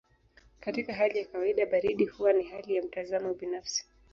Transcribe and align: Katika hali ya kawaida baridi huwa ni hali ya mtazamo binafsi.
Katika 0.59 0.93
hali 0.93 1.19
ya 1.19 1.25
kawaida 1.25 1.65
baridi 1.65 2.05
huwa 2.05 2.33
ni 2.33 2.43
hali 2.43 2.75
ya 2.75 2.83
mtazamo 2.83 3.33
binafsi. 3.33 3.85